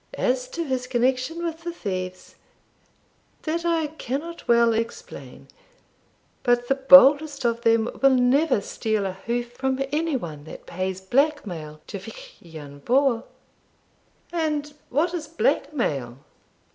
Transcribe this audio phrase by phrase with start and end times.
[0.17, 2.33] As to his connection with the thieves,
[3.43, 5.47] that I cannot well explain;
[6.41, 11.01] but the boldest of them will never steal a hoof from any one that pays
[11.01, 13.25] black mail to Vich lan Vohr.'
[14.33, 16.17] 'And what is black mail?'